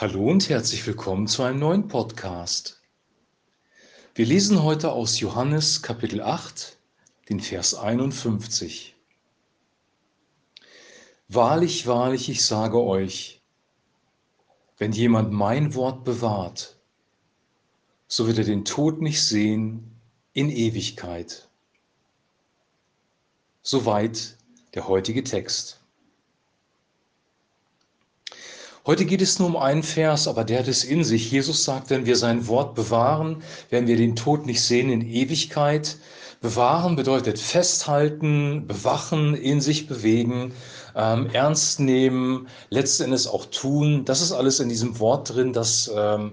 [0.00, 2.80] Hallo und herzlich willkommen zu einem neuen Podcast.
[4.14, 6.78] Wir lesen heute aus Johannes Kapitel 8,
[7.28, 8.96] den Vers 51.
[11.28, 13.42] Wahrlich, wahrlich, ich sage euch,
[14.78, 16.80] wenn jemand mein Wort bewahrt,
[18.08, 20.00] so wird er den Tod nicht sehen
[20.32, 21.46] in Ewigkeit.
[23.60, 24.38] Soweit
[24.72, 25.79] der heutige Text.
[28.90, 31.30] Heute geht es nur um einen Vers, aber der hat es in sich.
[31.30, 35.96] Jesus sagt, wenn wir sein Wort bewahren, werden wir den Tod nicht sehen in Ewigkeit.
[36.40, 40.54] Bewahren bedeutet festhalten, bewachen, in sich bewegen,
[40.96, 44.04] ähm, ernst nehmen, letzten Endes auch tun.
[44.04, 46.32] Das ist alles in diesem Wort drin, das ähm,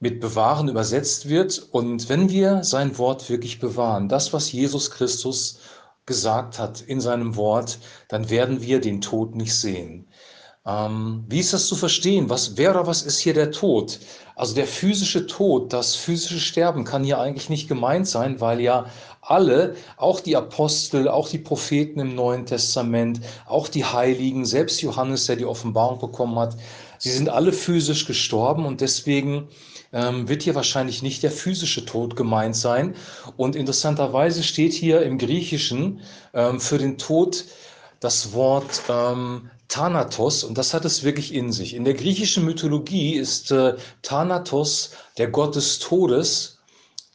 [0.00, 1.68] mit bewahren übersetzt wird.
[1.70, 5.58] Und wenn wir sein Wort wirklich bewahren, das, was Jesus Christus
[6.06, 7.78] gesagt hat in seinem Wort,
[8.08, 10.08] dann werden wir den Tod nicht sehen.
[10.66, 12.30] Ähm, wie ist das zu verstehen?
[12.30, 14.00] Was, oder was ist hier der Tod?
[14.34, 18.86] Also der physische Tod, das physische Sterben kann hier eigentlich nicht gemeint sein, weil ja
[19.20, 25.26] alle, auch die Apostel, auch die Propheten im Neuen Testament, auch die Heiligen, selbst Johannes,
[25.26, 26.56] der die Offenbarung bekommen hat,
[26.98, 29.48] sie sind alle physisch gestorben und deswegen
[29.92, 32.94] ähm, wird hier wahrscheinlich nicht der physische Tod gemeint sein.
[33.36, 36.00] Und interessanterweise steht hier im Griechischen
[36.32, 37.44] ähm, für den Tod
[38.00, 41.74] das Wort ähm, Thanatos und das hat es wirklich in sich.
[41.74, 46.58] In der griechischen Mythologie ist äh, Thanatos der Gott des Todes,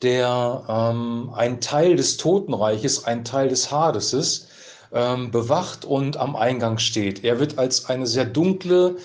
[0.01, 4.47] der ähm, ein Teil des Totenreiches, ein Teil des Hadeses
[4.91, 7.23] ähm, bewacht und am Eingang steht.
[7.23, 8.97] Er wird als eine sehr dunkle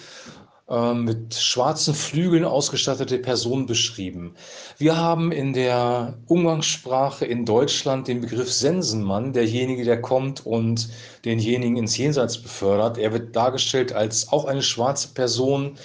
[0.67, 4.35] mit schwarzen Flügeln ausgestattete Person beschrieben.
[4.79, 10.89] Wir haben in der Umgangssprache in Deutschland den Begriff Sensenmann, derjenige, der kommt und
[11.27, 12.97] denjenigen ins Jenseits befördert.
[12.97, 15.77] Er wird dargestellt als auch eine schwarze Person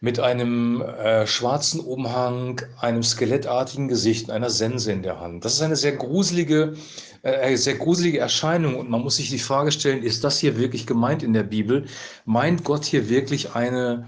[0.00, 5.44] mit einem äh, schwarzen Umhang, einem skelettartigen Gesicht und einer Sense in der Hand.
[5.44, 6.74] Das ist eine sehr gruselige,
[7.24, 10.86] äh, sehr gruselige Erscheinung und man muss sich die Frage stellen, ist das hier wirklich
[10.86, 11.86] gemeint in der Bibel?
[12.26, 14.06] Meint Gott hier wirklich eine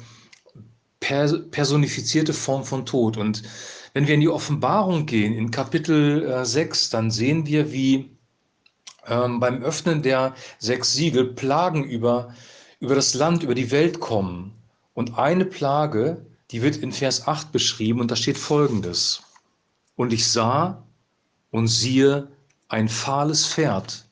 [1.01, 3.17] personifizierte Form von Tod?
[3.17, 3.43] Und
[3.95, 8.11] wenn wir in die Offenbarung gehen, in Kapitel äh, 6, dann sehen wir, wie
[9.07, 12.35] ähm, beim Öffnen der sechs Siegel Plagen über,
[12.81, 14.53] über das Land, über die Welt kommen.
[14.93, 19.23] Und eine Plage, die wird in Vers 8 beschrieben und da steht folgendes.
[19.95, 20.85] Und ich sah
[21.51, 22.29] und siehe
[22.69, 24.07] ein fahles Pferd.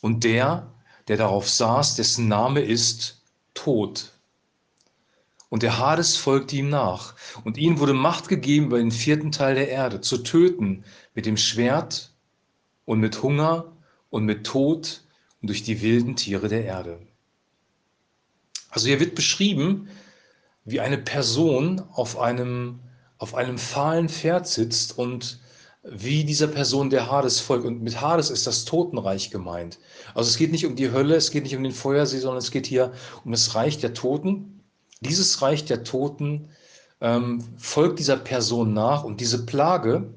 [0.00, 0.72] Und der,
[1.08, 3.22] der darauf saß, dessen Name ist
[3.54, 4.12] Tod.
[5.48, 7.14] Und der Hades folgte ihm nach.
[7.44, 11.36] Und ihnen wurde Macht gegeben, über den vierten Teil der Erde zu töten mit dem
[11.36, 12.12] Schwert
[12.84, 13.72] und mit Hunger
[14.10, 15.02] und mit Tod
[15.42, 17.00] und durch die wilden Tiere der Erde.
[18.70, 19.88] Also hier wird beschrieben,
[20.64, 22.78] wie eine Person auf einem,
[23.18, 25.40] auf einem fahlen Pferd sitzt und
[25.82, 27.64] wie dieser Person der Hades folgt.
[27.64, 29.78] Und mit Hades ist das Totenreich gemeint.
[30.14, 32.50] Also es geht nicht um die Hölle, es geht nicht um den Feuersee, sondern es
[32.50, 32.92] geht hier
[33.24, 34.62] um das Reich der Toten.
[35.00, 36.50] Dieses Reich der Toten
[37.00, 40.12] ähm, folgt dieser Person nach und diese Plage,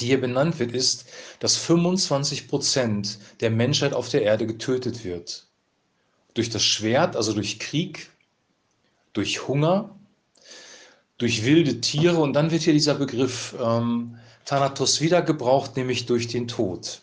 [0.00, 1.04] die hier benannt wird, ist,
[1.38, 5.46] dass 25 Prozent der Menschheit auf der Erde getötet wird
[6.34, 8.10] durch das Schwert, also durch Krieg,
[9.12, 9.94] durch Hunger,
[11.18, 16.28] durch wilde Tiere und dann wird hier dieser Begriff ähm, Thanatos wieder gebraucht, nämlich durch
[16.28, 17.02] den Tod.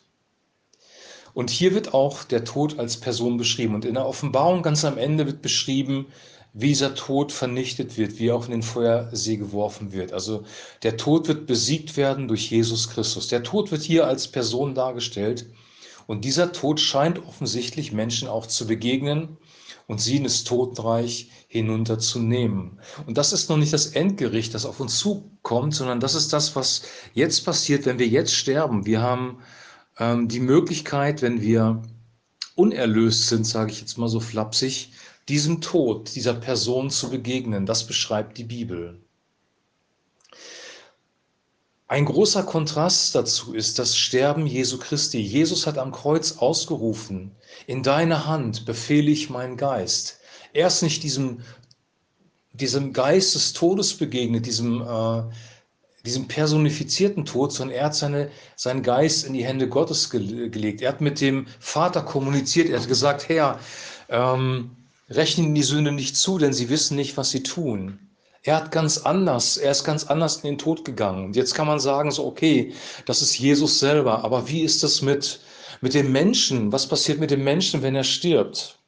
[1.33, 3.75] Und hier wird auch der Tod als Person beschrieben.
[3.75, 6.07] Und in der Offenbarung ganz am Ende wird beschrieben,
[6.53, 10.13] wie dieser Tod vernichtet wird, wie er auch in den Feuersee geworfen wird.
[10.13, 10.43] Also
[10.83, 13.27] der Tod wird besiegt werden durch Jesus Christus.
[13.27, 15.45] Der Tod wird hier als Person dargestellt.
[16.09, 19.37] Und dieser Tod scheint offensichtlich Menschen auch zu begegnen
[19.85, 22.79] und sie in das Totenreich hinunterzunehmen.
[23.05, 26.55] Und das ist noch nicht das Endgericht, das auf uns zukommt, sondern das ist das,
[26.55, 26.81] was
[27.13, 28.87] jetzt passiert, wenn wir jetzt sterben.
[28.87, 29.43] Wir haben
[29.99, 31.83] ähm, die Möglichkeit, wenn wir
[32.55, 34.93] unerlöst sind, sage ich jetzt mal so flapsig,
[35.27, 37.67] diesem Tod, dieser Person zu begegnen.
[37.67, 38.99] Das beschreibt die Bibel.
[41.89, 45.19] Ein großer Kontrast dazu ist das Sterben Jesu Christi.
[45.21, 47.31] Jesus hat am Kreuz ausgerufen,
[47.65, 50.19] in deine Hand befehle ich meinen Geist.
[50.53, 51.41] Er ist nicht diesem,
[52.53, 55.23] diesem Geist des Todes begegnet, diesem, äh,
[56.05, 60.83] diesem personifizierten Tod, sondern er hat seine, seinen Geist in die Hände Gottes ge gelegt.
[60.83, 62.69] Er hat mit dem Vater kommuniziert.
[62.69, 63.59] Er hat gesagt, Herr,
[64.09, 64.77] ähm,
[65.09, 68.08] rechnen die Sünde nicht zu, denn sie wissen nicht, was sie tun.
[68.49, 71.23] Er hat ganz anders, er ist ganz anders in den Tod gegangen.
[71.23, 72.73] Und jetzt kann man sagen, so, okay,
[73.05, 74.23] das ist Jesus selber.
[74.23, 75.41] Aber wie ist das mit,
[75.81, 76.71] mit dem Menschen?
[76.71, 78.79] Was passiert mit dem Menschen, wenn er stirbt?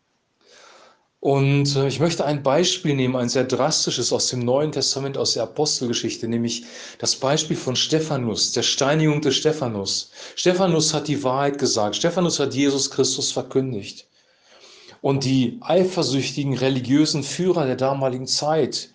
[1.20, 5.36] Und äh, ich möchte ein Beispiel nehmen, ein sehr drastisches aus dem Neuen Testament, aus
[5.36, 6.64] der Apostelgeschichte, nämlich
[6.98, 10.10] das Beispiel von Stephanus, der Steinigung des Stephanus.
[10.36, 11.98] Stephanus hat die Wahrheit gesagt.
[11.98, 14.08] Stephanus hat Jesus Christus verkündigt.
[15.02, 18.90] Und die eifersüchtigen religiösen Führer der damaligen Zeit,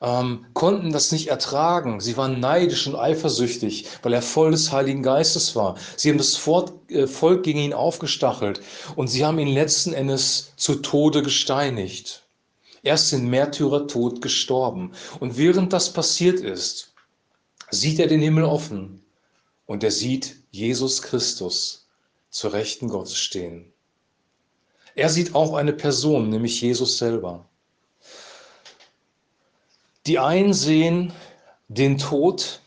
[0.00, 2.00] ähm, konnten das nicht ertragen.
[2.00, 5.76] Sie waren neidisch und eifersüchtig, weil er voll des Heiligen Geistes war.
[5.96, 6.40] Sie haben das
[6.88, 8.60] äh, Volk gegen ihn aufgestachelt
[8.96, 12.22] und sie haben ihn letzten Endes zu Tode gesteinigt.
[12.82, 14.92] Er ist in Märtyrertod gestorben.
[15.20, 16.94] Und während das passiert ist,
[17.70, 19.02] sieht er den Himmel offen
[19.66, 21.86] und er sieht Jesus Christus
[22.30, 23.72] zur Rechten Gottes stehen.
[24.94, 27.46] Er sieht auch eine Person, nämlich Jesus selber.
[30.10, 31.12] Die einen sehen
[31.68, 32.58] den Tod,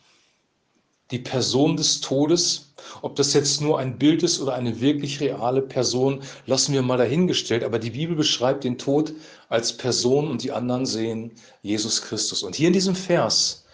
[1.12, 5.62] die Person des Todes, ob das jetzt nur ein Bild ist oder eine wirklich reale
[5.62, 7.66] Person, lassen wir mal dahingestellt.
[7.66, 9.12] Aber die Bibel beschreibt den Tod
[9.50, 11.32] als Person und die anderen sehen
[11.64, 12.44] Jesus Christus.
[12.44, 13.66] Und hier in diesem Vers,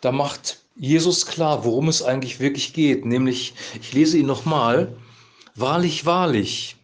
[0.00, 3.04] da macht Jesus klar, worum es eigentlich wirklich geht.
[3.04, 4.96] Nämlich, ich lese ihn nochmal,
[5.54, 6.77] wahrlich, wahrlich,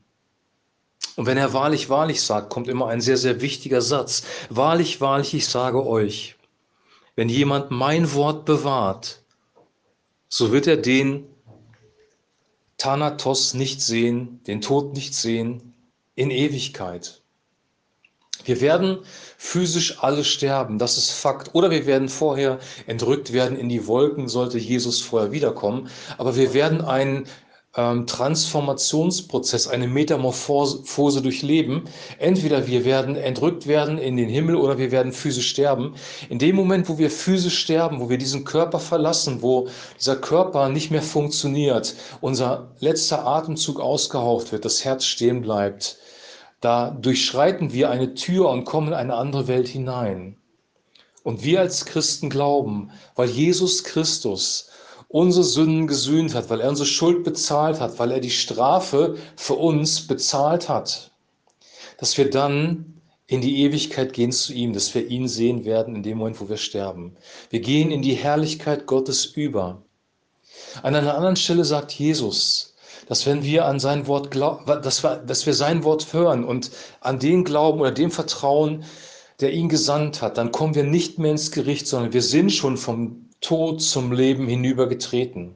[1.17, 4.25] und wenn er wahrlich, wahrlich sagt, kommt immer ein sehr, sehr wichtiger Satz.
[4.51, 6.37] Wahrlich, wahrlich, ich sage euch,
[7.15, 9.23] wenn jemand mein Wort bewahrt,
[10.29, 11.27] so wird er den
[12.79, 15.75] Thanatos nicht sehen, den Tod nicht sehen,
[16.17, 17.23] in Ewigkeit.
[18.45, 18.99] Wir werden
[19.39, 21.55] physisch alle sterben, das ist Fakt.
[21.55, 25.89] Oder wir werden vorher entrückt werden in die Wolken, sollte Jesus vorher wiederkommen.
[26.19, 27.27] Aber wir werden einen
[27.77, 31.85] ähm, Transformationsprozess, eine Metamorphose durchleben.
[32.19, 35.95] Entweder wir werden entrückt werden in den Himmel oder wir werden physisch sterben.
[36.29, 39.69] In dem Moment, wo wir physisch sterben, wo wir diesen Körper verlassen, wo
[39.99, 45.99] dieser Körper nicht mehr funktioniert, unser letzter Atemzug ausgehaucht wird, das Herz stehen bleibt,
[46.61, 50.37] da durchschreiten wir eine Tür und kommen in eine andere Welt hinein.
[51.23, 54.69] Und wir als Christen glauben, weil Jesus Christus
[55.15, 59.55] unsere Sünden gesühnt hat, weil er unsere Schuld bezahlt hat, weil er die Strafe für
[59.55, 61.13] uns bezahlt hat,
[61.99, 66.03] dass wir dann in die Ewigkeit gehen zu ihm, dass wir ihn sehen werden in
[66.03, 67.15] dem Moment, wo wir sterben.
[67.51, 69.83] Wir gehen in die Herrlichkeit Gottes über.
[70.83, 72.75] An einer anderen Stelle sagt Jesus,
[73.07, 76.73] dass wenn wir an sein Wort glauben, dass wir, dass wir sein Wort hören und
[77.01, 78.83] an den glauben oder dem vertrauen,
[79.39, 82.77] der ihn gesandt hat, dann kommen wir nicht mehr ins Gericht, sondern wir sind schon
[82.77, 85.55] vom Tod zum Leben hinübergetreten.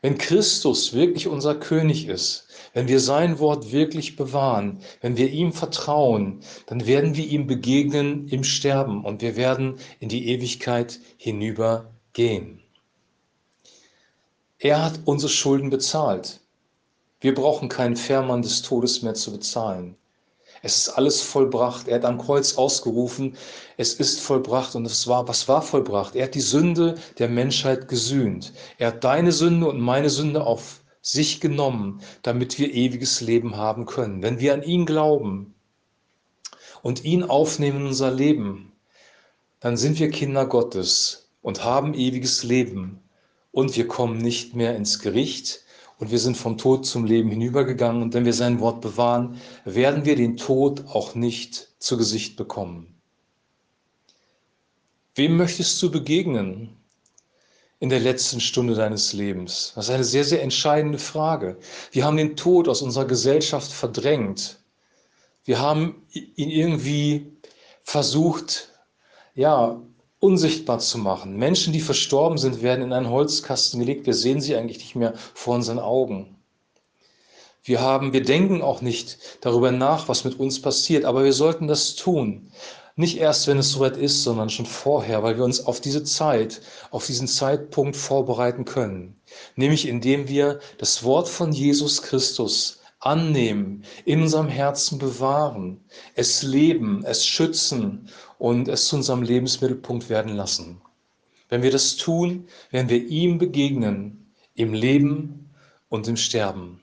[0.00, 5.52] Wenn Christus wirklich unser König ist, wenn wir sein Wort wirklich bewahren, wenn wir ihm
[5.52, 12.62] vertrauen, dann werden wir ihm begegnen im Sterben und wir werden in die Ewigkeit hinübergehen.
[14.58, 16.40] Er hat unsere Schulden bezahlt.
[17.20, 19.94] Wir brauchen keinen Fährmann des Todes mehr zu bezahlen.
[20.62, 21.88] Es ist alles vollbracht.
[21.88, 23.36] Er hat am Kreuz ausgerufen,
[23.76, 24.74] es ist vollbracht.
[24.74, 26.14] Und es war, was war vollbracht?
[26.14, 28.52] Er hat die Sünde der Menschheit gesühnt.
[28.78, 33.86] Er hat deine Sünde und meine Sünde auf sich genommen, damit wir ewiges Leben haben
[33.86, 34.22] können.
[34.22, 35.54] Wenn wir an ihn glauben
[36.82, 38.72] und ihn aufnehmen in unser Leben,
[39.60, 43.02] dann sind wir Kinder Gottes und haben ewiges Leben.
[43.52, 45.64] Und wir kommen nicht mehr ins Gericht,
[46.00, 48.02] und wir sind vom Tod zum Leben hinübergegangen.
[48.02, 52.94] Und wenn wir sein Wort bewahren, werden wir den Tod auch nicht zu Gesicht bekommen.
[55.14, 56.74] Wem möchtest du begegnen
[57.80, 59.72] in der letzten Stunde deines Lebens?
[59.74, 61.58] Das ist eine sehr, sehr entscheidende Frage.
[61.92, 64.58] Wir haben den Tod aus unserer Gesellschaft verdrängt.
[65.44, 67.30] Wir haben ihn irgendwie
[67.82, 68.70] versucht,
[69.34, 69.82] ja,
[70.20, 71.36] unsichtbar zu machen.
[71.36, 74.06] Menschen, die verstorben sind, werden in einen Holzkasten gelegt.
[74.06, 76.36] Wir sehen sie eigentlich nicht mehr vor unseren Augen.
[77.62, 81.66] Wir haben, wir denken auch nicht darüber nach, was mit uns passiert, aber wir sollten
[81.66, 82.52] das tun.
[82.96, 86.60] Nicht erst, wenn es soweit ist, sondern schon vorher, weil wir uns auf diese Zeit,
[86.90, 89.20] auf diesen Zeitpunkt vorbereiten können.
[89.56, 95.80] Nämlich indem wir das Wort von Jesus Christus annehmen, in unserem Herzen bewahren,
[96.14, 100.80] es leben, es schützen und es zu unserem Lebensmittelpunkt werden lassen.
[101.48, 105.50] Wenn wir das tun, werden wir ihm begegnen, im Leben
[105.88, 106.82] und im Sterben.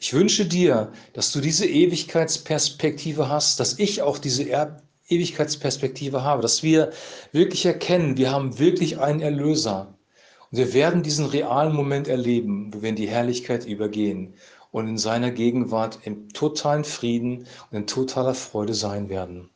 [0.00, 4.46] Ich wünsche dir, dass du diese Ewigkeitsperspektive hast, dass ich auch diese
[5.08, 6.92] Ewigkeitsperspektive habe, dass wir
[7.32, 9.92] wirklich erkennen, wir haben wirklich einen Erlöser.
[10.50, 14.34] Und wir werden diesen realen Moment erleben, wo wir in die Herrlichkeit übergehen
[14.72, 19.48] und in seiner Gegenwart im totalen Frieden und in totaler Freude sein werden.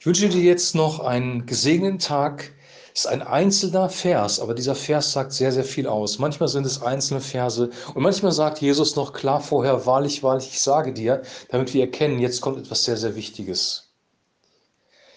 [0.00, 2.52] Ich wünsche dir jetzt noch einen gesegneten Tag.
[2.92, 6.18] ist ein einzelner Vers, aber dieser Vers sagt sehr, sehr viel aus.
[6.18, 10.60] Manchmal sind es einzelne Verse und manchmal sagt Jesus noch klar vorher, wahrlich, wahrlich, ich
[10.60, 13.92] sage dir, damit wir erkennen, jetzt kommt etwas sehr, sehr Wichtiges.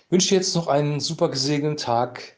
[0.05, 2.35] Ich wünsche jetzt noch einen super gesegneten Tag.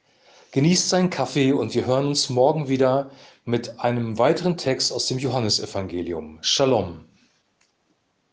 [0.52, 3.12] Genießt seinen Kaffee und wir hören uns morgen wieder
[3.44, 6.40] mit einem weiteren Text aus dem Johannesevangelium.
[6.42, 7.04] Shalom.